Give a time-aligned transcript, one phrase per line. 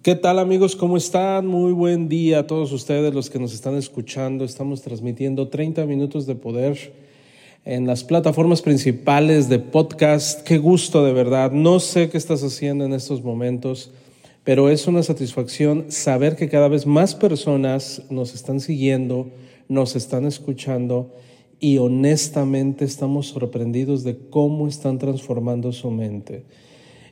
[0.00, 0.76] ¿Qué tal amigos?
[0.76, 1.48] ¿Cómo están?
[1.48, 4.44] Muy buen día a todos ustedes los que nos están escuchando.
[4.44, 6.92] Estamos transmitiendo 30 minutos de poder
[7.64, 10.42] en las plataformas principales de podcast.
[10.46, 11.50] Qué gusto de verdad.
[11.50, 13.90] No sé qué estás haciendo en estos momentos,
[14.44, 19.32] pero es una satisfacción saber que cada vez más personas nos están siguiendo,
[19.68, 21.12] nos están escuchando
[21.58, 26.44] y honestamente estamos sorprendidos de cómo están transformando su mente.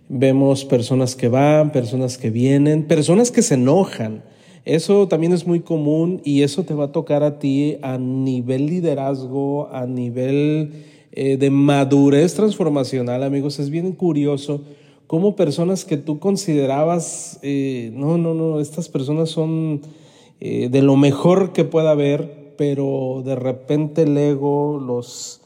[0.09, 4.23] Vemos personas que van, personas que vienen, personas que se enojan.
[4.65, 8.67] Eso también es muy común y eso te va a tocar a ti a nivel
[8.67, 13.59] liderazgo, a nivel eh, de madurez transformacional, amigos.
[13.59, 14.63] Es bien curioso
[15.07, 19.83] cómo personas que tú considerabas, eh, no, no, no, estas personas son
[20.41, 25.41] eh, de lo mejor que pueda haber, pero de repente el ego los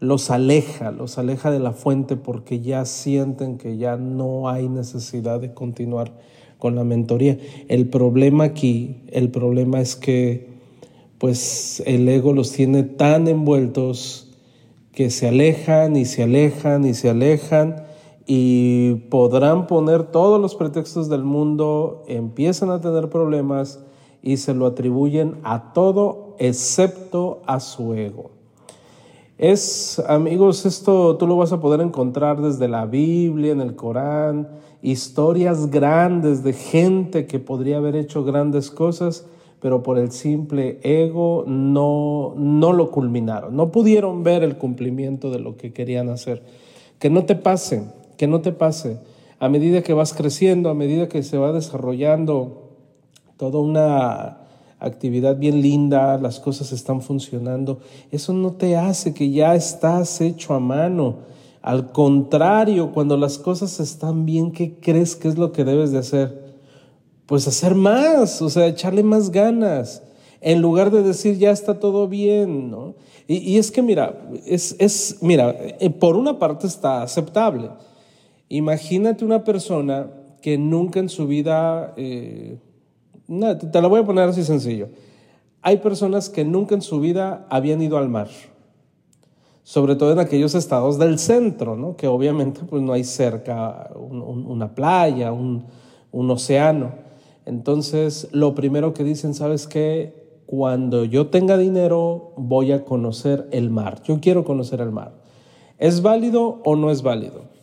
[0.00, 5.40] los aleja, los aleja de la fuente porque ya sienten que ya no hay necesidad
[5.40, 6.12] de continuar
[6.58, 7.38] con la mentoría.
[7.68, 10.54] El problema aquí, el problema es que
[11.18, 14.30] pues el ego los tiene tan envueltos
[14.92, 17.84] que se alejan y se alejan y se alejan
[18.26, 23.80] y podrán poner todos los pretextos del mundo, empiezan a tener problemas
[24.22, 28.30] y se lo atribuyen a todo excepto a su ego.
[29.36, 34.48] Es, amigos, esto tú lo vas a poder encontrar desde la Biblia, en el Corán,
[34.80, 39.26] historias grandes de gente que podría haber hecho grandes cosas,
[39.58, 45.40] pero por el simple ego no, no lo culminaron, no pudieron ver el cumplimiento de
[45.40, 46.42] lo que querían hacer.
[47.00, 47.82] Que no te pase,
[48.16, 49.00] que no te pase.
[49.40, 52.70] A medida que vas creciendo, a medida que se va desarrollando
[53.36, 54.43] toda una
[54.84, 57.80] actividad bien linda, las cosas están funcionando,
[58.10, 61.16] eso no te hace que ya estás hecho a mano.
[61.62, 65.98] Al contrario, cuando las cosas están bien, ¿qué crees que es lo que debes de
[65.98, 66.54] hacer?
[67.26, 70.02] Pues hacer más, o sea, echarle más ganas,
[70.42, 72.94] en lugar de decir ya está todo bien, ¿no?
[73.26, 77.70] Y, es que mira, es, es, mira, eh, por una parte está aceptable.
[78.50, 80.10] Imagínate una persona
[80.42, 82.58] que nunca en su vida eh,
[83.26, 84.88] te lo voy a poner así sencillo.
[85.62, 88.28] Hay personas que nunca en su vida habían ido al mar,
[89.62, 91.96] sobre todo en aquellos estados del centro, ¿no?
[91.96, 95.64] que obviamente pues, no hay cerca una playa, un,
[96.12, 96.92] un océano.
[97.46, 100.42] Entonces, lo primero que dicen, ¿sabes qué?
[100.46, 104.02] Cuando yo tenga dinero, voy a conocer el mar.
[104.02, 105.14] Yo quiero conocer el mar.
[105.78, 107.53] ¿Es válido o no es válido?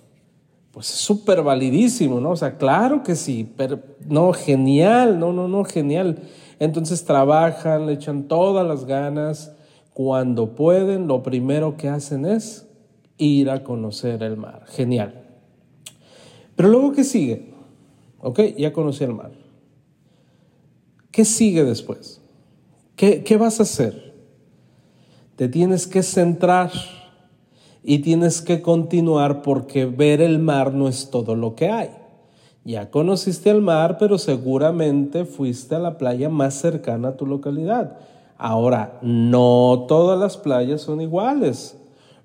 [0.71, 2.31] Pues es súper validísimo, ¿no?
[2.31, 6.19] O sea, claro que sí, pero no, genial, no, no, no, genial.
[6.59, 9.53] Entonces trabajan, le echan todas las ganas.
[9.93, 12.67] Cuando pueden, lo primero que hacen es
[13.17, 14.65] ir a conocer el mar.
[14.67, 15.25] Genial.
[16.55, 17.53] Pero luego, ¿qué sigue?
[18.19, 19.31] Ok, ya conocí el mar.
[21.11, 22.21] ¿Qué sigue después?
[22.95, 24.13] ¿Qué, qué vas a hacer?
[25.35, 26.71] Te tienes que centrar
[27.83, 31.89] y tienes que continuar porque ver el mar no es todo lo que hay.
[32.63, 37.97] Ya conociste el mar, pero seguramente fuiste a la playa más cercana a tu localidad.
[38.37, 41.77] Ahora, no todas las playas son iguales,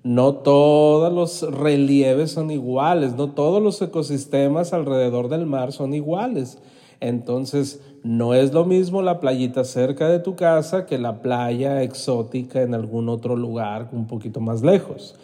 [0.03, 6.59] no todos los relieves son iguales, no todos los ecosistemas alrededor del mar son iguales.
[6.99, 12.61] Entonces, no es lo mismo la playita cerca de tu casa que la playa exótica
[12.61, 15.15] en algún otro lugar un poquito más lejos.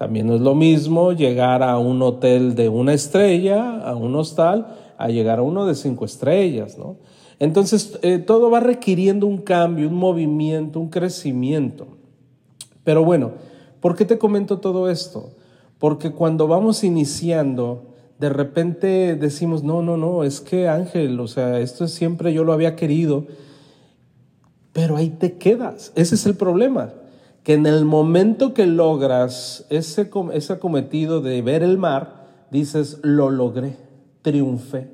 [0.00, 4.66] También no es lo mismo llegar a un hotel de una estrella, a un hostal,
[4.96, 6.96] a llegar a uno de cinco estrellas, ¿no?
[7.38, 11.86] Entonces, eh, todo va requiriendo un cambio, un movimiento, un crecimiento.
[12.82, 13.32] Pero bueno,
[13.80, 15.32] ¿por qué te comento todo esto?
[15.78, 17.82] Porque cuando vamos iniciando,
[18.18, 22.54] de repente decimos, no, no, no, es que Ángel, o sea, esto siempre yo lo
[22.54, 23.26] había querido,
[24.72, 25.92] pero ahí te quedas.
[25.94, 26.94] Ese es el problema
[27.42, 33.30] que en el momento que logras ese, ese cometido de ver el mar, dices, lo
[33.30, 33.76] logré,
[34.22, 34.90] triunfé.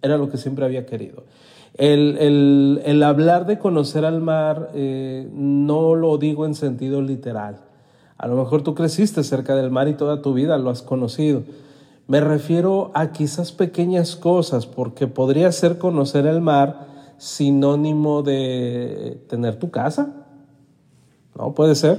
[0.00, 1.24] Era lo que siempre había querido.
[1.74, 7.60] El, hablar de conocer al mar eh, no lo digo en sentido literal.
[8.18, 11.42] A lo mejor tú creciste cerca del mar y toda tu vida lo has conocido.
[12.08, 16.86] Me refiero a quizás pequeñas cosas, porque podría ser conocer el mar
[17.16, 20.21] sinónimo de tener tu casa.
[21.36, 21.54] ¿No?
[21.54, 21.98] Puede ser.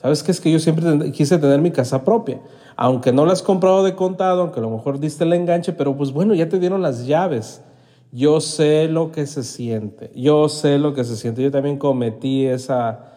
[0.00, 0.32] ¿Sabes qué?
[0.32, 2.40] Es que yo siempre quise tener mi casa propia.
[2.76, 5.96] Aunque no la has comprado de contado, aunque a lo mejor diste el enganche, pero
[5.96, 7.62] pues bueno, ya te dieron las llaves.
[8.10, 10.10] Yo sé lo que se siente.
[10.14, 11.42] Yo sé lo que se siente.
[11.42, 13.12] Yo también cometí esa,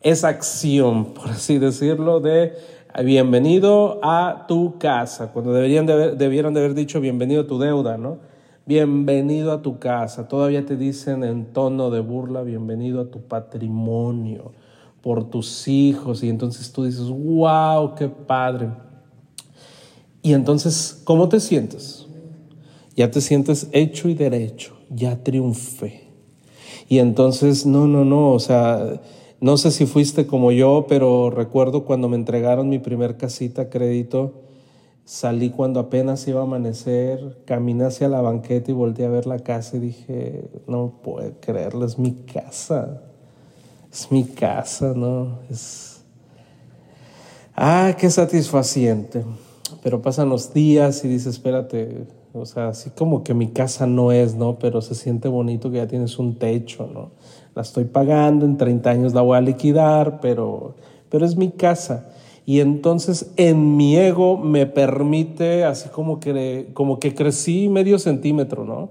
[0.00, 2.54] esa acción, por así decirlo, de
[3.04, 7.96] bienvenido a tu casa, cuando deberían de haber, de haber dicho bienvenido a tu deuda,
[7.96, 8.18] ¿no?
[8.66, 10.28] Bienvenido a tu casa.
[10.28, 14.52] Todavía te dicen en tono de burla, bienvenido a tu patrimonio,
[15.02, 16.22] por tus hijos.
[16.22, 18.70] Y entonces tú dices, wow, qué padre.
[20.22, 22.06] Y entonces, ¿cómo te sientes?
[22.96, 26.08] Ya te sientes hecho y derecho, ya triunfé.
[26.88, 29.00] Y entonces, no, no, no, o sea,
[29.40, 33.70] no sé si fuiste como yo, pero recuerdo cuando me entregaron mi primer casita a
[33.70, 34.42] crédito,
[35.04, 39.40] salí cuando apenas iba a amanecer, caminé hacia la banqueta y volteé a ver la
[39.40, 43.02] casa y dije, no puedo creerlo, es mi casa,
[43.92, 45.38] es mi casa, ¿no?
[45.50, 46.02] Es...
[47.54, 49.24] Ah, qué satisfaciente.
[49.82, 54.12] Pero pasan los días y dices, espérate, o sea, así como que mi casa no
[54.12, 54.58] es, ¿no?
[54.58, 57.10] Pero se siente bonito que ya tienes un techo, ¿no?
[57.54, 60.74] la estoy pagando, en 30 años la voy a liquidar, pero,
[61.10, 62.08] pero es mi casa.
[62.44, 68.64] Y entonces en mi ego me permite, así como que, como que crecí medio centímetro,
[68.64, 68.90] ¿no?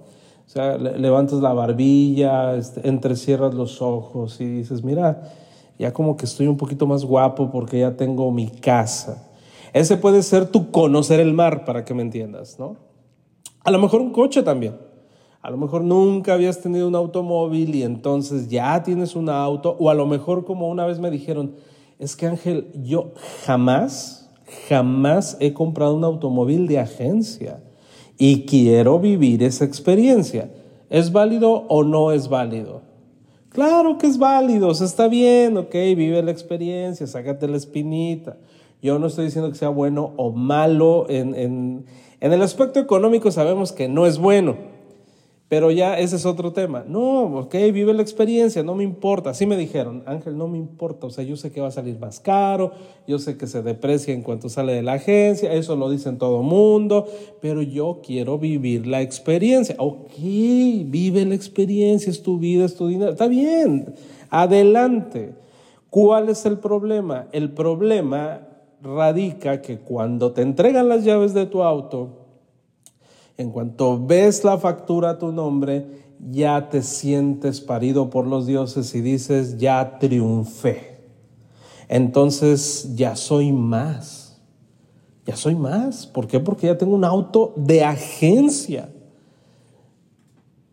[0.51, 5.31] O sea, levantas la barbilla, este, entrecierras los ojos y dices, mira,
[5.79, 9.31] ya como que estoy un poquito más guapo porque ya tengo mi casa.
[9.71, 12.75] Ese puede ser tu conocer el mar, para que me entiendas, ¿no?
[13.63, 14.75] A lo mejor un coche también.
[15.41, 19.89] A lo mejor nunca habías tenido un automóvil y entonces ya tienes un auto, o
[19.89, 21.55] a lo mejor como una vez me dijeron,
[21.97, 23.13] es que Ángel, yo
[23.45, 24.29] jamás,
[24.67, 27.61] jamás he comprado un automóvil de agencia
[28.23, 30.51] y quiero vivir esa experiencia.
[30.91, 32.83] ¿Es válido o no es válido?
[33.49, 38.37] Claro que es válido, o está bien, ok, vive la experiencia, sácate la espinita.
[38.79, 41.07] Yo no estoy diciendo que sea bueno o malo.
[41.09, 41.85] En, en,
[42.19, 44.55] en el aspecto económico sabemos que no es bueno.
[45.51, 46.85] Pero ya ese es otro tema.
[46.87, 49.31] No, ok, vive la experiencia, no me importa.
[49.31, 51.07] Así me dijeron, Ángel, no me importa.
[51.07, 52.71] O sea, yo sé que va a salir más caro,
[53.05, 56.41] yo sé que se deprecia en cuanto sale de la agencia, eso lo dicen todo
[56.41, 57.05] mundo,
[57.41, 59.75] pero yo quiero vivir la experiencia.
[59.77, 63.11] Ok, vive la experiencia, es tu vida, es tu dinero.
[63.11, 63.93] Está bien,
[64.29, 65.35] adelante.
[65.89, 67.27] ¿Cuál es el problema?
[67.33, 68.47] El problema
[68.81, 72.20] radica que cuando te entregan las llaves de tu auto,
[73.37, 75.87] en cuanto ves la factura a tu nombre,
[76.29, 80.99] ya te sientes parido por los dioses y dices, ya triunfé.
[81.87, 84.39] Entonces ya soy más.
[85.25, 86.07] Ya soy más.
[86.07, 86.39] ¿Por qué?
[86.39, 88.89] Porque ya tengo un auto de agencia.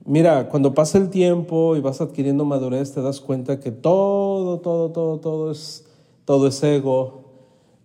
[0.05, 4.90] Mira, cuando pasa el tiempo y vas adquiriendo madurez, te das cuenta que todo, todo,
[4.90, 5.87] todo, todo es,
[6.25, 7.25] todo es ego,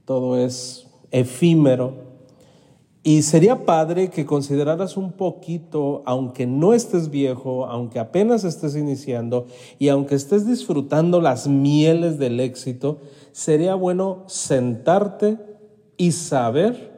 [0.06, 2.03] todo es efímero.
[3.06, 9.46] Y sería padre que consideraras un poquito, aunque no estés viejo, aunque apenas estés iniciando
[9.78, 13.02] y aunque estés disfrutando las mieles del éxito,
[13.34, 15.38] sería bueno sentarte
[15.98, 16.94] y saber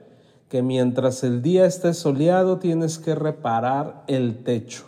[0.47, 4.83] que mientras el día esté soleado tienes que reparar el techo.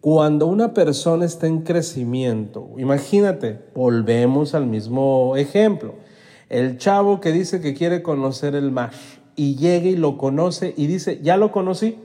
[0.00, 5.94] Cuando una persona está en crecimiento, imagínate, volvemos al mismo ejemplo,
[6.48, 8.92] el chavo que dice que quiere conocer el mar
[9.36, 11.98] y llega y lo conoce y dice, ya lo conocí,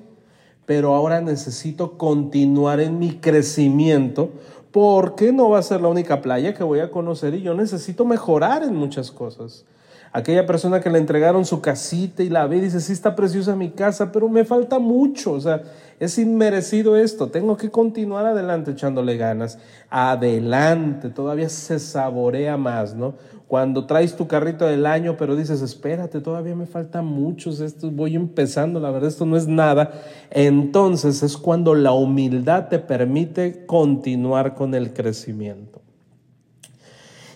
[0.66, 4.30] pero ahora necesito continuar en mi crecimiento
[4.72, 8.04] porque no va a ser la única playa que voy a conocer y yo necesito
[8.04, 9.66] mejorar en muchas cosas.
[10.12, 13.56] Aquella persona que le entregaron su casita y la ve y dice, sí está preciosa
[13.56, 15.62] mi casa, pero me falta mucho, o sea,
[16.00, 23.16] es inmerecido esto, tengo que continuar adelante echándole ganas, adelante, todavía se saborea más, ¿no?
[23.48, 28.16] Cuando traes tu carrito del año, pero dices, espérate, todavía me faltan muchos, esto voy
[28.16, 29.92] empezando, la verdad, esto no es nada,
[30.32, 35.82] entonces es cuando la humildad te permite continuar con el crecimiento.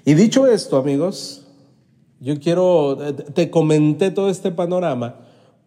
[0.03, 1.45] Y dicho esto, amigos,
[2.19, 2.97] yo quiero,
[3.33, 5.17] te comenté todo este panorama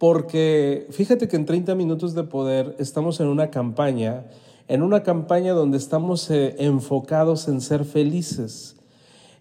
[0.03, 4.25] porque fíjate que en 30 minutos de poder estamos en una campaña,
[4.67, 8.75] en una campaña donde estamos eh, enfocados en ser felices.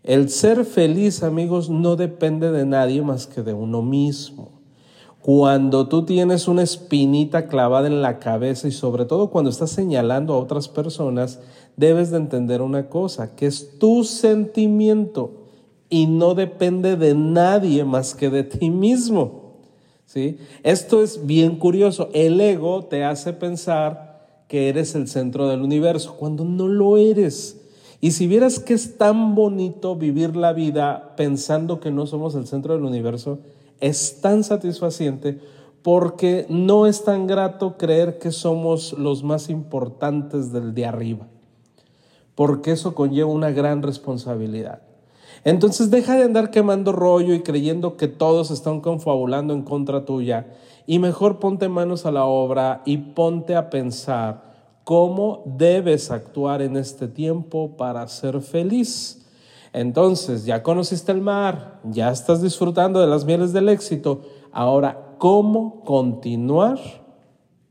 [0.03, 4.61] El ser feliz, amigos, no depende de nadie más que de uno mismo.
[5.21, 10.33] Cuando tú tienes una espinita clavada en la cabeza y sobre todo cuando estás señalando
[10.33, 11.39] a otras personas,
[11.77, 15.41] debes de entender una cosa, que es tu sentimiento
[15.91, 19.57] y no depende de nadie más que de ti mismo.
[20.05, 20.37] ¿sí?
[20.63, 22.09] Esto es bien curioso.
[22.13, 27.60] El ego te hace pensar que eres el centro del universo, cuando no lo eres.
[28.01, 32.47] Y si vieras que es tan bonito vivir la vida pensando que no somos el
[32.47, 33.39] centro del universo,
[33.79, 35.39] es tan satisfaciente
[35.83, 41.27] porque no es tan grato creer que somos los más importantes del de arriba,
[42.33, 44.81] porque eso conlleva una gran responsabilidad.
[45.43, 50.47] Entonces deja de andar quemando rollo y creyendo que todos están confabulando en contra tuya
[50.85, 54.50] y mejor ponte manos a la obra y ponte a pensar
[54.83, 59.25] cómo debes actuar en este tiempo para ser feliz.
[59.73, 64.21] Entonces, ya conociste el mar, ya estás disfrutando de las mieles del éxito.
[64.51, 66.77] Ahora, ¿cómo continuar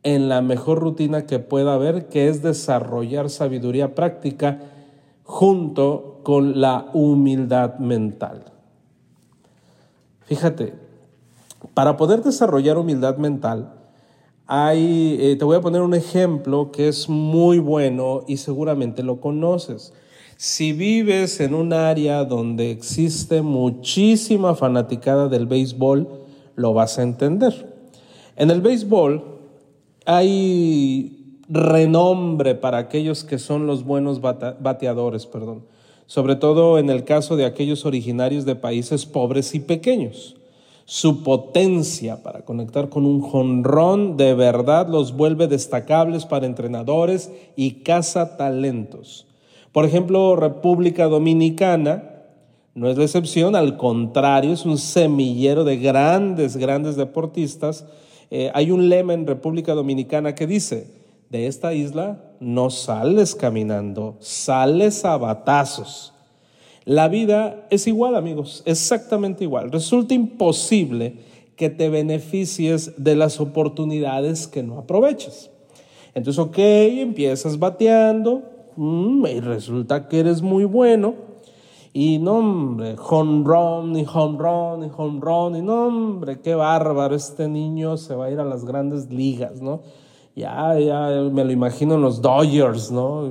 [0.02, 4.60] en la mejor rutina que pueda haber, que es desarrollar sabiduría práctica
[5.24, 8.44] junto con la humildad mental?
[10.22, 10.74] Fíjate,
[11.74, 13.74] para poder desarrollar humildad mental,
[14.52, 19.20] hay, eh, te voy a poner un ejemplo que es muy bueno y seguramente lo
[19.20, 19.92] conoces.
[20.36, 26.08] Si vives en un área donde existe muchísima fanaticada del béisbol,
[26.56, 27.72] lo vas a entender.
[28.34, 29.22] En el béisbol
[30.04, 35.62] hay renombre para aquellos que son los buenos bateadores, perdón,
[36.06, 40.39] sobre todo en el caso de aquellos originarios de países pobres y pequeños.
[40.92, 47.84] Su potencia para conectar con un jonrón de verdad los vuelve destacables para entrenadores y
[47.84, 49.28] caza talentos.
[49.70, 52.24] Por ejemplo, República Dominicana
[52.74, 57.86] no es la excepción, al contrario, es un semillero de grandes, grandes deportistas.
[58.32, 60.88] Eh, hay un lema en República Dominicana que dice,
[61.28, 66.14] de esta isla no sales caminando, sales a batazos.
[66.84, 69.70] La vida es igual, amigos, exactamente igual.
[69.70, 71.16] Resulta imposible
[71.56, 75.50] que te beneficies de las oportunidades que no aprovechas.
[76.14, 78.42] Entonces, ok, empiezas bateando,
[78.76, 81.14] Mm, y resulta que eres muy bueno.
[81.92, 86.54] Y no, hombre, home run, y home run, y home run, y no, hombre, qué
[86.54, 89.82] bárbaro, este niño se va a ir a las grandes ligas, ¿no?
[90.36, 93.28] Ya, ya me lo imagino en los Dodgers, ¿no?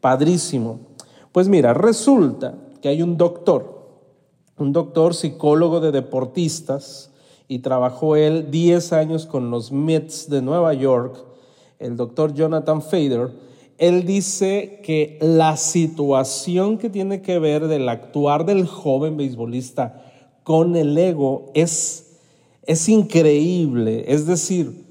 [0.00, 0.80] Padrísimo.
[1.30, 3.86] Pues mira, resulta que hay un doctor,
[4.58, 7.12] un doctor psicólogo de deportistas,
[7.48, 11.22] y trabajó él 10 años con los Mets de Nueva York,
[11.78, 13.30] el doctor Jonathan Fader,
[13.76, 20.02] él dice que la situación que tiene que ver del actuar del joven beisbolista
[20.44, 22.20] con el ego es,
[22.64, 24.04] es increíble.
[24.08, 24.86] Es decir,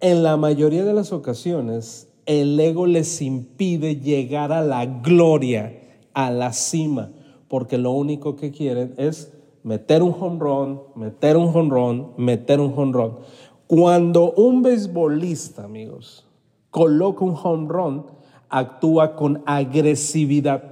[0.00, 5.80] en la mayoría de las ocasiones, el ego les impide llegar a la gloria,
[6.12, 7.12] a la cima,
[7.48, 13.18] porque lo único que quieren es meter un jonrón, meter un jonrón, meter un jonrón.
[13.66, 16.24] Cuando un beisbolista, amigos,
[16.70, 18.06] coloca un run,
[18.48, 20.62] actúa con agresividad.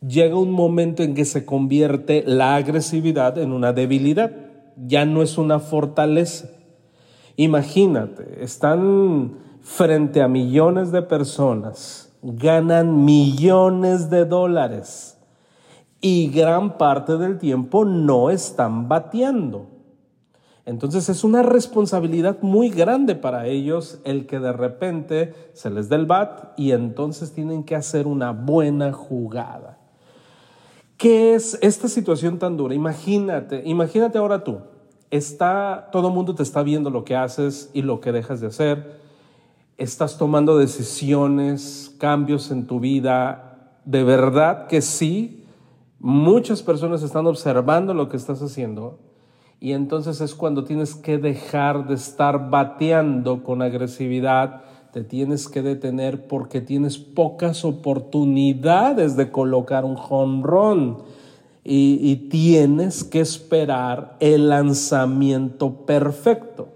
[0.00, 4.32] Llega un momento en que se convierte la agresividad en una debilidad,
[4.76, 6.48] ya no es una fortaleza.
[7.36, 15.19] Imagínate, están frente a millones de personas, ganan millones de dólares
[16.00, 19.66] y gran parte del tiempo no están bateando.
[20.66, 25.96] Entonces es una responsabilidad muy grande para ellos el que de repente se les dé
[25.96, 29.78] el bat y entonces tienen que hacer una buena jugada.
[30.96, 32.74] ¿Qué es esta situación tan dura?
[32.74, 34.58] Imagínate, imagínate ahora tú,
[35.10, 38.48] está todo el mundo te está viendo lo que haces y lo que dejas de
[38.48, 39.00] hacer.
[39.78, 43.72] Estás tomando decisiones, cambios en tu vida.
[43.86, 45.39] De verdad que sí,
[46.00, 48.98] muchas personas están observando lo que estás haciendo
[49.60, 55.60] y entonces es cuando tienes que dejar de estar bateando con agresividad, te tienes que
[55.60, 61.02] detener porque tienes pocas oportunidades de colocar un jonrón
[61.62, 66.68] y, tienes que esperar el lanzamiento perfecto.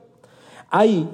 [0.70, 1.08] Ahí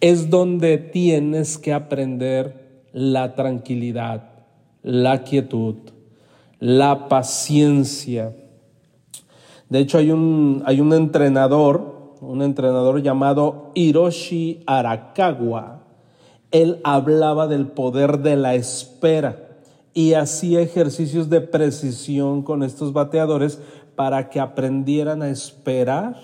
[0.00, 4.30] es donde tienes que aprender la tranquilidad,
[4.82, 5.76] la quietud,
[6.58, 8.32] la paciencia
[9.68, 15.80] de hecho, hay un, hay un entrenador, un entrenador llamado Hiroshi Arakawa.
[16.50, 19.36] Él hablaba del poder de la espera
[19.92, 23.58] y hacía ejercicios de precisión con estos bateadores
[23.96, 26.14] para que aprendieran a esperar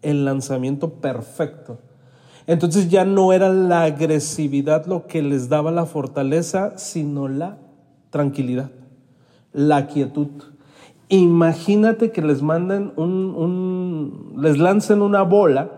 [0.00, 1.78] el lanzamiento perfecto.
[2.46, 7.58] Entonces ya no era la agresividad lo que les daba la fortaleza, sino la
[8.10, 8.70] tranquilidad,
[9.54, 10.28] la quietud.
[11.08, 15.70] Imagínate que les manden un, les lancen una bola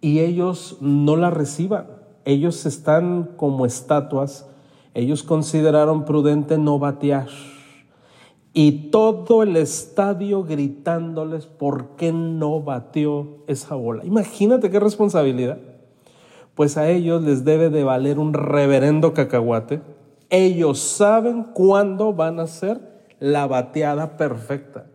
[0.00, 1.86] y ellos no la reciban.
[2.24, 4.48] Ellos están como estatuas.
[4.94, 7.28] Ellos consideraron prudente no batear.
[8.52, 14.04] Y todo el estadio gritándoles por qué no bateó esa bola.
[14.04, 15.58] Imagínate qué responsabilidad.
[16.54, 19.80] Pues a ellos les debe de valer un reverendo cacahuate.
[20.30, 22.80] Ellos saben cuándo van a ser
[23.18, 24.86] la bateada perfecta.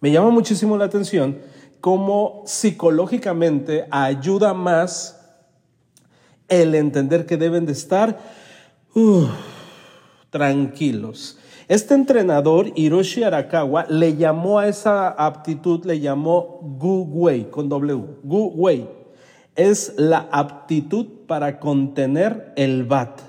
[0.00, 1.38] Me llama muchísimo la atención
[1.80, 5.20] cómo psicológicamente ayuda más
[6.48, 8.18] el entender que deben de estar
[10.30, 11.38] tranquilos.
[11.68, 18.04] Este entrenador, Hiroshi Arakawa, le llamó a esa aptitud, le llamó Gu Wei, con W.
[18.22, 18.88] Gu Wei.
[19.56, 23.20] Es la aptitud para contener el bat,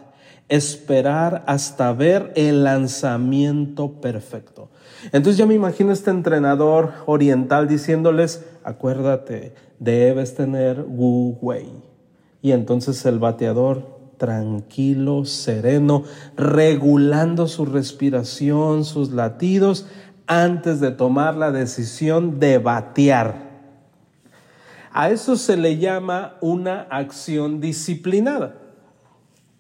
[0.50, 4.70] esperar hasta ver el lanzamiento perfecto.
[5.12, 11.68] Entonces ya me imagino este entrenador oriental diciéndoles, acuérdate, debes tener Wu Wei.
[12.42, 16.04] Y entonces el bateador tranquilo, sereno,
[16.38, 19.88] regulando su respiración, sus latidos,
[20.28, 23.46] antes de tomar la decisión de batear.
[24.92, 28.56] A eso se le llama una acción disciplinada.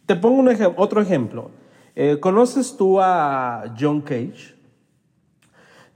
[0.05, 1.49] Te pongo un otro ejemplo.
[1.95, 4.55] Eh, ¿Conoces tú a John Cage?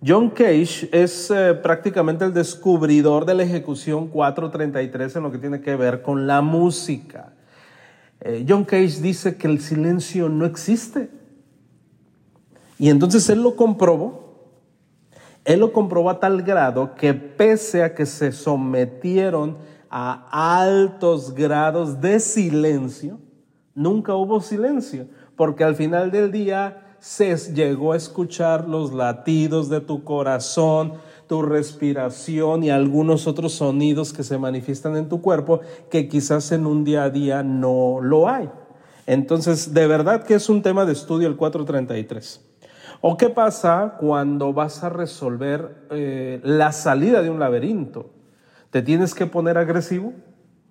[0.05, 5.59] John Cage es eh, prácticamente el descubridor de la ejecución 433 en lo que tiene
[5.59, 7.33] que ver con la música.
[8.21, 11.09] Eh, John Cage dice que el silencio no existe.
[12.77, 14.29] Y entonces él lo comprobó.
[15.43, 19.57] Él lo comprobó a tal grado que pese a que se sometieron
[19.89, 23.19] a altos grados de silencio,
[23.79, 25.07] nunca hubo silencio,
[25.37, 30.95] porque al final del día se llegó a escuchar los latidos de tu corazón,
[31.27, 36.65] tu respiración y algunos otros sonidos que se manifiestan en tu cuerpo que quizás en
[36.65, 38.49] un día a día no lo hay.
[39.05, 42.45] Entonces, de verdad que es un tema de estudio el 433.
[42.99, 48.09] ¿O qué pasa cuando vas a resolver eh, la salida de un laberinto?
[48.71, 50.11] ¿Te tienes que poner agresivo?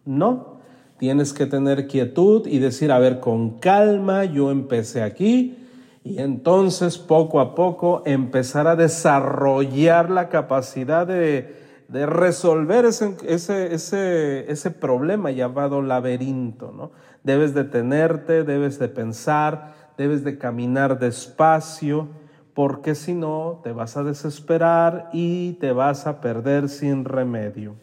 [0.05, 0.58] No.
[0.99, 5.57] Tienes que tener quietud y decir, a ver, con calma, yo empecé aquí,
[6.03, 11.55] y entonces poco a poco empezar a desarrollar la capacidad de,
[11.91, 16.73] resolver ese, ese, ese, problema llamado laberinto.
[16.73, 16.91] ¿no?
[17.23, 22.09] Debes detenerte, debes de pensar, debes de caminar despacio,
[22.55, 27.77] porque si no te vas a desesperar y te vas a perder sin remedio.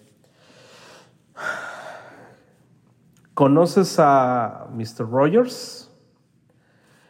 [3.35, 5.09] ¿Conoces a Mr.
[5.11, 5.91] Rogers?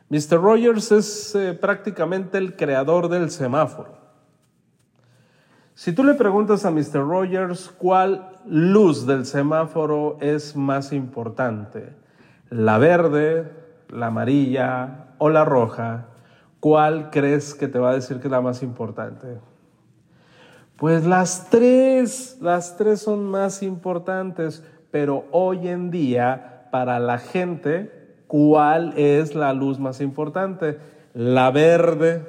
[0.10, 0.42] Mr.
[0.42, 3.96] Rogers es eh, prácticamente el creador del semáforo.
[5.76, 7.08] Si tú le preguntas a Mr.
[7.08, 11.96] Rogers cuál luz del semáforo es más importante,
[12.50, 13.52] la verde,
[13.90, 16.08] la amarilla o la roja,
[16.60, 19.40] ¿cuál crees que te va a decir que es la más importante?
[20.78, 24.64] Pues las tres, las tres son más importantes,
[24.96, 30.80] pero hoy en día para la gente ¿Cuál es la luz más importante?
[31.14, 32.26] La verde.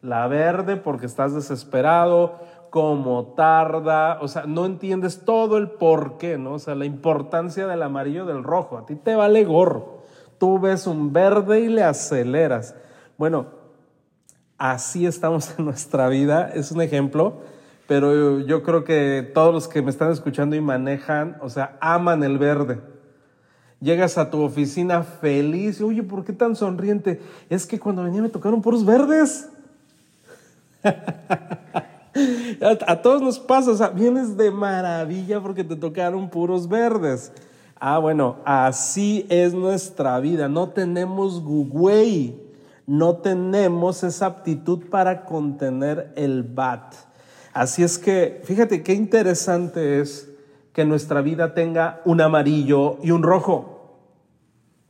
[0.00, 2.38] La verde porque estás desesperado,
[2.70, 6.54] como tarda, o sea, no entiendes todo el por qué, ¿no?
[6.54, 8.78] O sea, la importancia del amarillo del rojo.
[8.78, 9.98] A ti te vale gorro.
[10.38, 12.76] Tú ves un verde y le aceleras.
[13.16, 13.46] Bueno,
[14.56, 16.48] así estamos en nuestra vida.
[16.54, 17.40] Es un ejemplo,
[17.88, 22.22] pero yo creo que todos los que me están escuchando y manejan, o sea, aman
[22.22, 22.82] el verde.
[23.80, 25.80] Llegas a tu oficina feliz.
[25.80, 27.22] Oye, ¿por qué tan sonriente?
[27.48, 29.48] Es que cuando venía me tocaron puros verdes.
[30.84, 37.32] a, todos nos pasa, o sea, vienes de maravilla porque te tocaron puros verdes.
[37.80, 40.46] Ah, bueno, así es nuestra vida.
[40.46, 42.38] No tenemos gugüey,
[42.86, 47.07] no tenemos esa aptitud para contener el bat.
[47.52, 50.28] Así es que, fíjate qué interesante es
[50.72, 53.78] que nuestra vida tenga un amarillo y un rojo.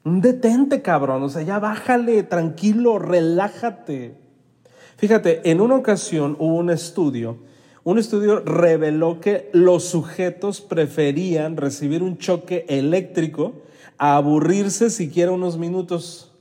[0.04, 1.22] Un detente, cabrón.
[1.22, 4.16] O sea, ya bájale, tranquilo, relájate.
[4.96, 7.38] Fíjate, en una ocasión hubo un estudio.
[7.84, 13.62] Un estudio reveló que los sujetos preferían recibir un choque eléctrico
[13.96, 16.32] a aburrirse siquiera unos minutos.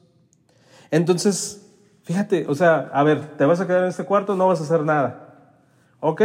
[0.92, 1.68] Entonces,
[2.04, 4.64] fíjate, o sea, a ver, te vas a quedar en este cuarto, no vas a
[4.64, 5.27] hacer nada.
[6.00, 6.22] ¿Ok?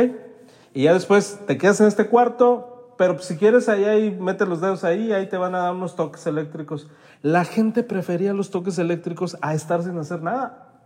[0.75, 4.61] Y ya después te quedas en este cuarto, pero si quieres ahí, ahí, mete los
[4.61, 6.89] dedos ahí, ahí te van a dar unos toques eléctricos.
[7.23, 10.81] La gente prefería los toques eléctricos a estar sin hacer nada.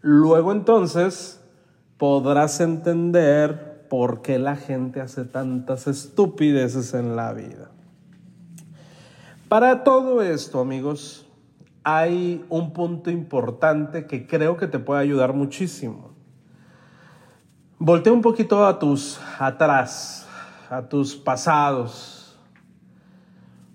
[0.00, 1.40] Luego entonces
[1.96, 7.70] podrás entender por qué la gente hace tantas estupideces en la vida.
[9.48, 11.26] Para todo esto, amigos,
[11.84, 16.15] hay un punto importante que creo que te puede ayudar muchísimo.
[17.78, 20.26] Voltea un poquito a tus atrás,
[20.70, 22.38] a tus pasados,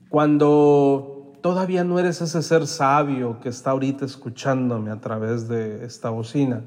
[0.09, 6.09] cuando todavía no eres ese ser sabio que está ahorita escuchándome a través de esta
[6.09, 6.63] bocina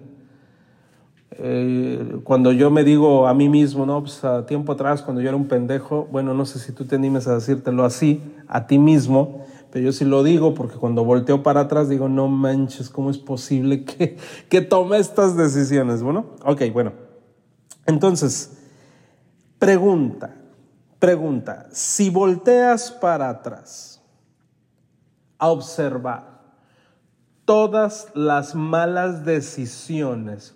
[1.39, 5.29] eh, cuando yo me digo a mí mismo, no, pues a tiempo atrás, cuando yo
[5.29, 8.79] era un pendejo, bueno, no sé si tú te animes a decírtelo así, a ti
[8.79, 13.11] mismo, pero yo sí lo digo porque cuando volteo para atrás digo, no manches, ¿cómo
[13.11, 14.17] es posible que,
[14.49, 16.03] que tome estas decisiones?
[16.03, 17.04] Bueno, ok, bueno.
[17.87, 18.57] Entonces,
[19.59, 20.35] pregunta,
[20.99, 24.01] pregunta, si volteas para atrás
[25.39, 26.35] a observar
[27.45, 30.55] todas las malas decisiones,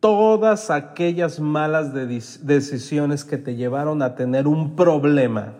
[0.00, 5.52] todas aquellas malas decisiones que te llevaron a tener un problema.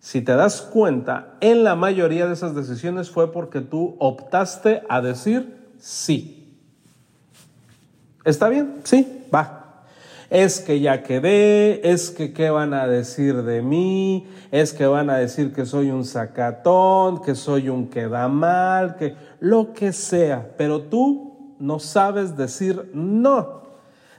[0.00, 5.00] Si te das cuenta, en la mayoría de esas decisiones fue porque tú optaste a
[5.00, 6.58] decir sí.
[8.22, 8.80] ¿Está bien?
[8.84, 9.63] Sí, va.
[10.34, 15.08] Es que ya quedé, es que qué van a decir de mí, es que van
[15.08, 20.50] a decir que soy un sacatón, que soy un queda mal, que lo que sea,
[20.58, 23.62] pero tú no sabes decir no.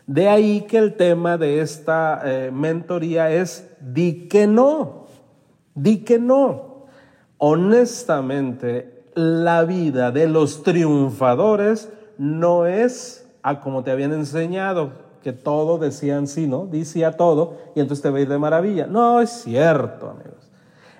[0.07, 5.07] De ahí que el tema de esta eh, mentoría es di que no,
[5.73, 6.85] di que no.
[7.39, 15.79] Honestamente, la vida de los triunfadores no es a como te habían enseñado, que todo
[15.79, 16.67] decían sí, ¿no?
[16.67, 18.85] Di a todo y entonces te va ir de maravilla.
[18.85, 20.51] No es cierto, amigos.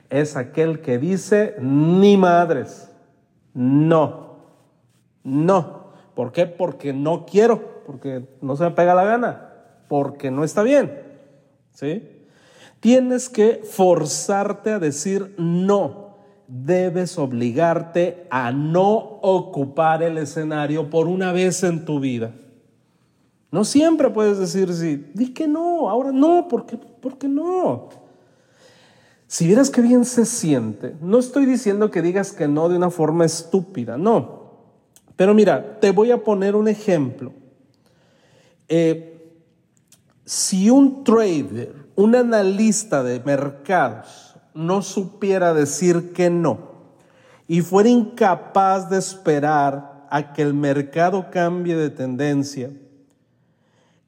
[0.10, 2.90] Es aquel que dice ni madres,
[3.54, 4.38] no,
[5.24, 5.92] no.
[6.16, 6.48] ¿Por qué?
[6.48, 9.50] Porque no quiero, porque no se me pega la gana,
[9.90, 11.04] porque no está bien.
[11.70, 12.26] ¿Sí?
[12.80, 16.16] Tienes que forzarte a decir no.
[16.48, 22.32] Debes obligarte a no ocupar el escenario por una vez en tu vida.
[23.56, 27.88] No siempre puedes decir sí, di que no, ahora no, ¿por qué, ¿por qué no?
[29.28, 32.90] Si vieras qué bien se siente, no estoy diciendo que digas que no de una
[32.90, 34.56] forma estúpida, no.
[35.16, 37.32] Pero mira, te voy a poner un ejemplo.
[38.68, 39.40] Eh,
[40.26, 46.76] si un trader, un analista de mercados, no supiera decir que no
[47.48, 52.70] y fuera incapaz de esperar a que el mercado cambie de tendencia,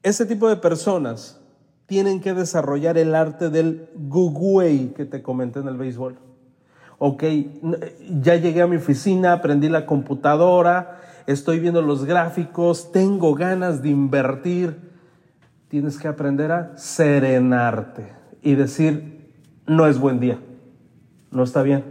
[0.02, 1.40] ese tipo de personas
[1.86, 6.18] tienen que desarrollar el arte del guguey que te comenté en el béisbol
[6.98, 7.24] ok,
[8.20, 13.90] ya llegué a mi oficina, aprendí la computadora, estoy viendo los gráficos, tengo ganas de
[13.90, 14.88] invertir.
[15.68, 19.32] Tienes que aprender a serenarte y decir,
[19.66, 20.38] no es buen día,
[21.30, 21.84] no está bien,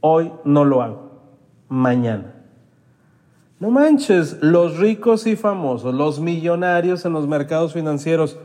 [0.00, 1.12] hoy no lo hago,
[1.68, 2.33] mañana.
[3.64, 8.36] No manches, los ricos y famosos, los millonarios en los mercados financieros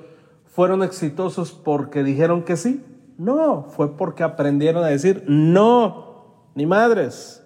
[0.45, 2.82] fueron exitosos porque dijeron que sí.
[3.17, 7.43] No, fue porque aprendieron a decir no, ni madres.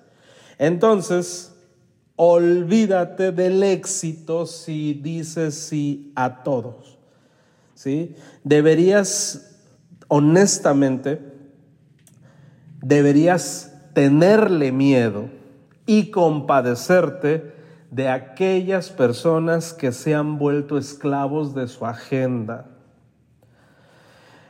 [0.59, 1.55] Entonces,
[2.15, 6.99] olvídate del éxito si dices sí a todos.
[7.73, 8.15] ¿Sí?
[8.43, 9.57] Deberías,
[10.09, 11.19] honestamente,
[12.83, 15.25] deberías tenerle miedo
[15.88, 17.52] y compadecerte
[17.93, 22.73] de aquellas personas que se han vuelto esclavos de su agenda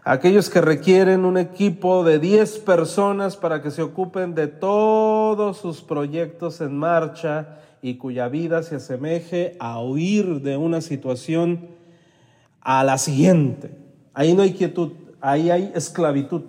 [0.03, 5.81] aquellos que requieren un equipo de 10 personas para que se ocupen de todos sus
[5.81, 11.69] proyectos en marcha y cuya vida se asemeje a huir de una situación
[12.61, 13.77] a la siguiente.
[14.13, 16.43] Ahí no hay quietud, ahí hay esclavitud.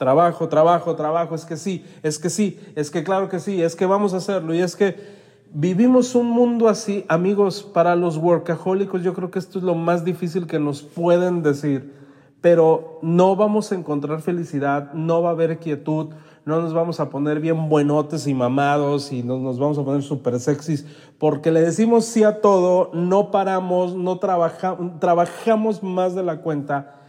[0.00, 3.76] Trabajo, trabajo, trabajo, es que sí, es que sí, es que claro que sí, es
[3.76, 4.54] que vamos a hacerlo.
[4.54, 5.20] Y es que
[5.52, 10.04] Vivimos un mundo así, amigos, para los workahólicos yo creo que esto es lo más
[10.04, 11.92] difícil que nos pueden decir,
[12.40, 16.10] pero no vamos a encontrar felicidad, no va a haber quietud,
[16.44, 20.04] no nos vamos a poner bien buenotes y mamados y no nos vamos a poner
[20.04, 20.86] súper sexys,
[21.18, 26.99] porque le decimos sí a todo, no paramos, no trabajamos, trabajamos más de la cuenta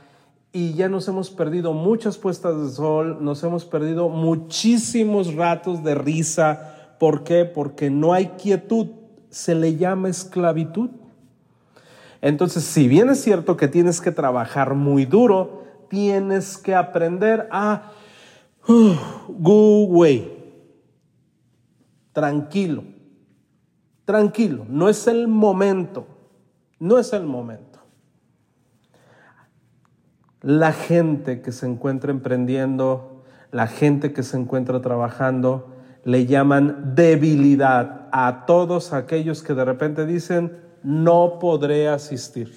[0.53, 5.95] y ya nos hemos perdido muchas puestas de sol, nos hemos perdido muchísimos ratos de
[5.95, 7.45] risa, ¿Por qué?
[7.45, 8.85] Porque no hay quietud,
[9.31, 10.91] se le llama esclavitud.
[12.21, 17.91] Entonces, si bien es cierto que tienes que trabajar muy duro, tienes que aprender a
[18.67, 18.93] uh,
[19.29, 20.31] go away.
[22.13, 22.83] Tranquilo,
[24.05, 26.05] tranquilo, no es el momento,
[26.77, 27.70] no es el momento.
[30.41, 38.07] La gente que se encuentra emprendiendo, la gente que se encuentra trabajando, le llaman debilidad
[38.11, 42.51] a todos aquellos que de repente dicen, no podré asistir.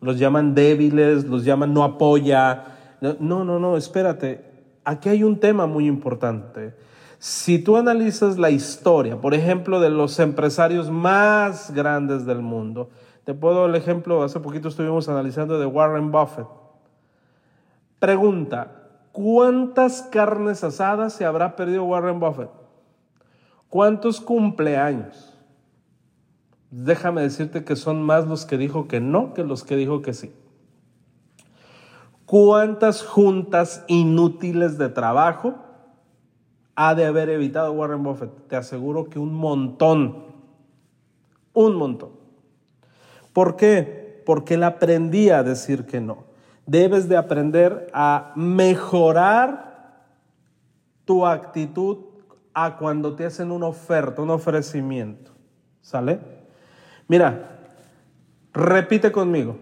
[0.00, 2.64] Los llaman débiles, los llaman no apoya.
[3.00, 4.44] No, no, no, espérate.
[4.84, 6.74] Aquí hay un tema muy importante.
[7.18, 12.90] Si tú analizas la historia, por ejemplo, de los empresarios más grandes del mundo,
[13.24, 16.46] te puedo el ejemplo, hace poquito estuvimos analizando de Warren Buffett.
[17.98, 22.50] Pregunta, ¿cuántas carnes asadas se habrá perdido Warren Buffett?
[23.68, 25.36] ¿Cuántos cumpleaños?
[26.70, 30.14] Déjame decirte que son más los que dijo que no que los que dijo que
[30.14, 30.32] sí.
[32.26, 35.56] ¿Cuántas juntas inútiles de trabajo
[36.76, 38.30] ha de haber evitado Warren Buffett?
[38.46, 40.24] Te aseguro que un montón,
[41.52, 42.19] un montón.
[43.32, 44.22] ¿Por qué?
[44.26, 46.24] Porque él aprendía a decir que no.
[46.66, 50.04] Debes de aprender a mejorar
[51.04, 51.98] tu actitud
[52.54, 55.32] a cuando te hacen una oferta, un ofrecimiento.
[55.80, 56.20] ¿Sale?
[57.08, 57.58] Mira,
[58.52, 59.58] repite conmigo.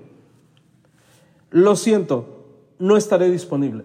[1.51, 2.47] Lo siento,
[2.79, 3.85] no estaré disponible.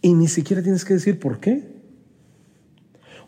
[0.00, 1.71] Y ni siquiera tienes que decir por qué.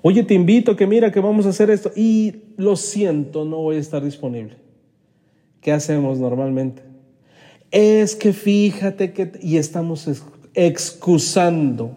[0.06, 1.90] Oye, te invito que mira que vamos a hacer esto.
[1.96, 4.58] Y lo siento, no voy a estar disponible.
[5.62, 6.82] ¿Qué hacemos normalmente?
[7.70, 9.32] Es que fíjate que...
[9.40, 10.06] Y estamos
[10.52, 11.96] excusando.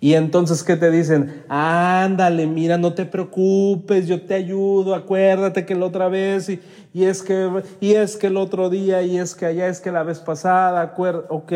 [0.00, 1.42] Y entonces, ¿qué te dicen?
[1.46, 6.60] Ándale, mira, no te preocupes, yo te ayudo, acuérdate que la otra vez, y,
[6.94, 7.50] y, es, que,
[7.82, 10.94] y es que el otro día, y es que allá, es que la vez pasada,
[11.28, 11.52] ok.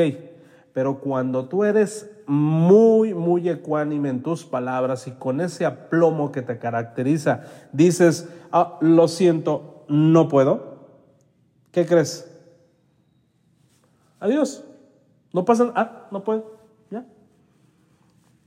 [0.75, 6.43] Pero cuando tú eres muy, muy ecuánime en tus palabras y con ese aplomo que
[6.43, 10.77] te caracteriza, dices, ah, lo siento, no puedo,
[11.73, 12.31] ¿qué crees?
[14.21, 14.65] Adiós.
[15.33, 16.53] No pasa Ah, no puedo.
[16.89, 17.05] Ya.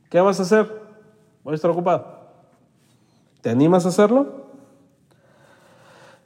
[0.09, 0.65] ¿Qué vas a hacer?
[1.43, 2.29] Voy a estar ocupado.
[3.41, 4.45] ¿Te animas a hacerlo?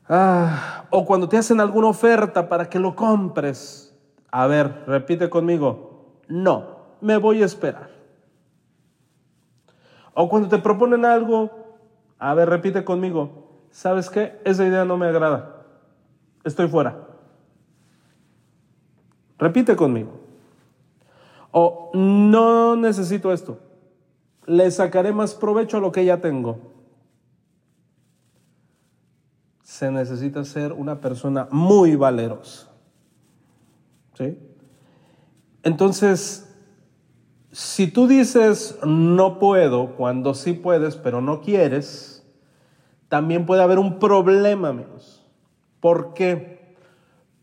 [0.08, 3.98] Ah, o cuando te hacen alguna oferta para que lo compres.
[4.30, 6.20] A ver, repite conmigo.
[6.28, 7.90] No me voy a esperar.
[10.14, 11.52] O cuando te proponen algo,
[12.18, 14.40] a ver, repite conmigo, ¿sabes qué?
[14.44, 15.66] Esa idea no me agrada.
[16.44, 17.08] Estoy fuera.
[19.38, 20.20] Repite conmigo.
[21.52, 23.60] O no necesito esto.
[24.46, 26.60] Le sacaré más provecho a lo que ya tengo.
[29.62, 32.72] Se necesita ser una persona muy valerosa.
[34.16, 34.40] ¿Sí?
[35.62, 36.57] Entonces,
[37.52, 42.26] si tú dices no puedo cuando sí puedes, pero no quieres,
[43.10, 45.26] también puede haber un problema, amigos.
[45.80, 46.76] ¿Por qué?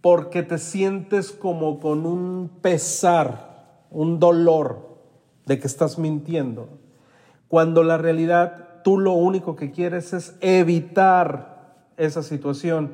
[0.00, 4.98] Porque te sientes como con un pesar, un dolor
[5.46, 6.68] de que estás mintiendo.
[7.48, 12.92] Cuando la realidad tú lo único que quieres es evitar esa situación.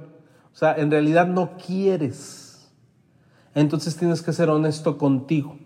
[0.53, 2.71] O sea, en realidad no quieres.
[3.55, 5.59] Entonces tienes que ser honesto contigo.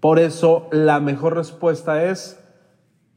[0.00, 2.42] Por eso la mejor respuesta es,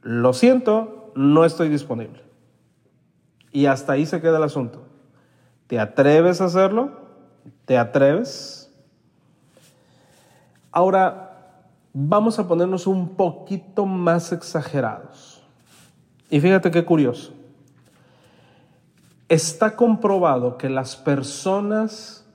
[0.02, 2.22] lo siento, no estoy disponible.
[3.52, 4.82] Y hasta ahí se queda el asunto.
[5.66, 6.92] ¿Te atreves a hacerlo?
[7.64, 8.70] ¿Te atreves?
[10.70, 15.42] Ahora, vamos a ponernos un poquito más exagerados.
[16.28, 17.32] Y fíjate qué curioso.
[19.28, 22.26] Está comprobado que las personas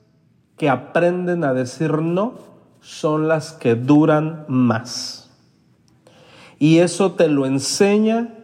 [0.58, 2.49] que aprenden a decir no
[2.82, 5.30] son las que duran más.
[6.58, 8.36] Y eso te lo enseña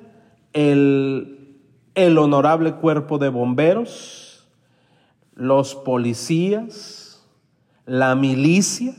[0.54, 1.60] el,
[1.96, 4.48] el honorable cuerpo de bomberos,
[5.34, 7.26] los policías,
[7.86, 8.94] la milicia.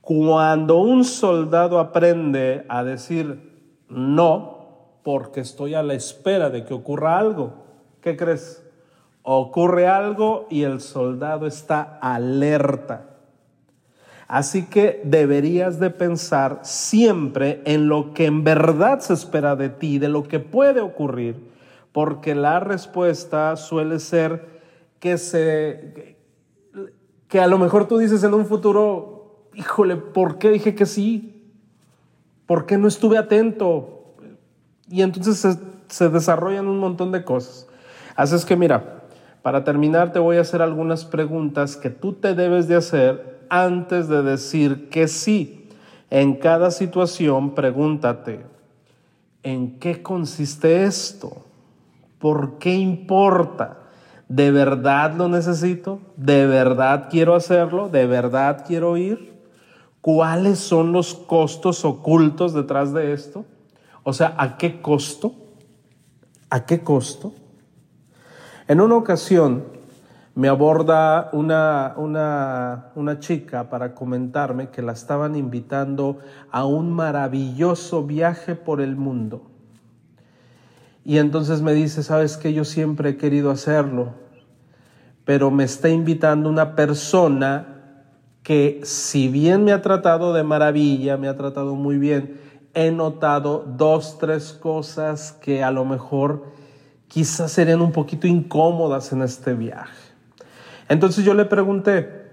[0.00, 7.18] Cuando un soldado aprende a decir no, porque estoy a la espera de que ocurra
[7.18, 7.64] algo,
[8.00, 8.64] ¿qué crees?
[9.22, 13.15] Ocurre algo y el soldado está alerta
[14.28, 19.98] Así que deberías de pensar siempre en lo que en verdad se espera de ti,
[19.98, 21.36] de lo que puede ocurrir,
[21.92, 24.56] porque la respuesta suele ser
[24.98, 26.16] que se
[27.28, 31.42] que a lo mejor tú dices en un futuro, híjole, ¿por qué dije que sí?
[32.46, 34.14] ¿Por qué no estuve atento?
[34.88, 35.58] Y entonces se,
[35.88, 37.66] se desarrollan un montón de cosas.
[38.14, 39.02] Así es que mira,
[39.42, 44.08] para terminar te voy a hacer algunas preguntas que tú te debes de hacer antes
[44.08, 45.68] de decir que sí.
[46.10, 48.46] En cada situación pregúntate,
[49.42, 51.44] ¿en qué consiste esto?
[52.18, 53.78] ¿Por qué importa?
[54.28, 56.00] ¿De verdad lo necesito?
[56.16, 57.88] ¿De verdad quiero hacerlo?
[57.88, 59.34] ¿De verdad quiero ir?
[60.00, 63.44] ¿Cuáles son los costos ocultos detrás de esto?
[64.02, 65.34] O sea, ¿a qué costo?
[66.48, 67.32] ¿A qué costo?
[68.68, 69.75] En una ocasión
[70.36, 76.18] me aborda una, una, una, chica para comentarme que la estaban invitando
[76.50, 79.46] a un maravilloso viaje por el mundo.
[81.06, 84.12] Y entonces me dice, sabes que yo siempre he querido hacerlo,
[85.24, 88.02] pero me está invitando una persona
[88.42, 92.38] que si bien me ha tratado de maravilla, me ha tratado muy bien,
[92.74, 96.44] he notado dos, tres cosas que a lo mejor
[97.08, 100.05] quizás serían un poquito incómodas en este viaje.
[100.88, 102.26] Entonces yo le pregunté,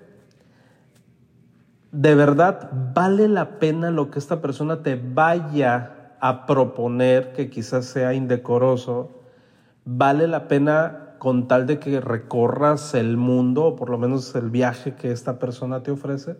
[1.91, 7.85] ¿de verdad vale la pena lo que esta persona te vaya a proponer que quizás
[7.85, 9.23] sea indecoroso,
[9.83, 14.49] vale la pena con tal de que recorras el mundo, o por lo menos el
[14.49, 16.37] viaje que esta persona te ofrece.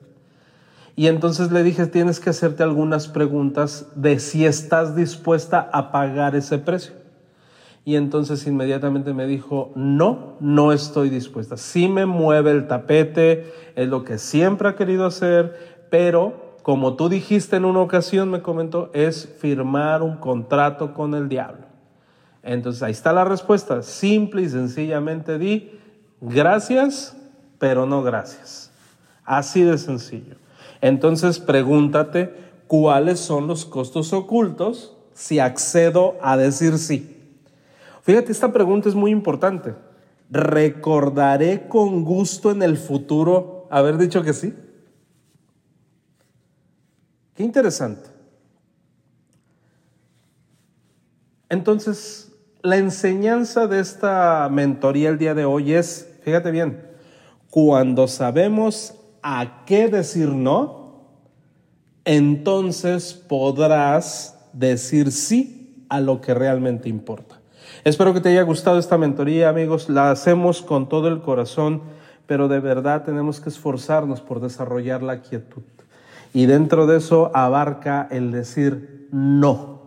[0.95, 6.36] Y entonces le dije, tienes que hacerte algunas preguntas de si estás dispuesta a pagar
[6.36, 7.03] ese precio.
[7.86, 11.58] Y entonces inmediatamente me dijo, no, no estoy dispuesta.
[11.58, 17.10] Sí me mueve el tapete, es lo que siempre ha querido hacer, pero como tú
[17.10, 21.65] dijiste en una ocasión, me comentó, es firmar un contrato con el diablo.
[22.41, 23.82] Entonces ahí está la respuesta.
[23.82, 25.78] Simple y sencillamente di
[26.22, 27.17] gracias,
[27.60, 28.72] pero no gracias.
[29.26, 30.36] Así de sencillo.
[30.80, 32.34] Entonces pregúntate
[32.67, 37.12] cuáles son los costos ocultos si accedo a decir sí.
[38.04, 39.74] Fíjate, esta pregunta es muy importante.
[40.30, 44.54] ¿Recordaré con gusto en el futuro haber dicho que sí?
[47.34, 48.10] Qué interesante.
[51.50, 56.86] Entonces, la enseñanza de esta mentoría el día de hoy es, fíjate bien,
[57.50, 61.10] cuando sabemos a qué decir no,
[62.04, 67.33] entonces podrás decir sí a lo que realmente importa.
[67.84, 69.90] Espero que te haya gustado esta mentoría, amigos.
[69.90, 71.82] La hacemos con todo el corazón,
[72.28, 75.64] pero de verdad tenemos que esforzarnos por desarrollar la quietud.
[76.34, 79.82] Y dentro de eso abarca el decir no.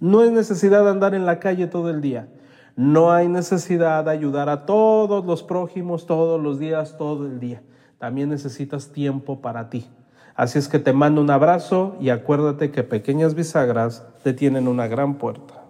[0.00, 2.28] No es necesidad de andar en la calle todo el día.
[2.76, 7.62] No hay necesidad de ayudar a todos los prójimos todos los días, todo el día.
[7.98, 9.86] También necesitas tiempo para ti.
[10.34, 14.86] Así es que te mando un abrazo y acuérdate que pequeñas bisagras te tienen una
[14.86, 15.61] gran puerta.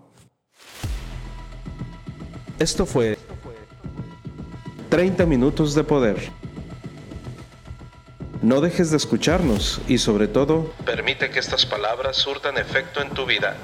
[2.59, 3.19] Esto fue
[4.89, 6.31] 30 minutos de poder.
[8.43, 13.25] No dejes de escucharnos y sobre todo, permite que estas palabras surtan efecto en tu
[13.25, 13.57] vida.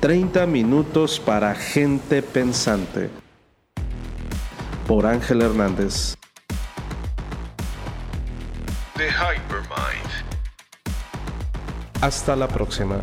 [0.00, 3.10] 30 minutos para gente pensante.
[4.86, 6.16] Por Ángel Hernández.
[8.96, 10.10] The Hypermind.
[12.00, 13.02] Hasta la próxima.